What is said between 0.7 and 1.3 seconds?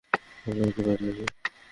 বাইরে আসবে?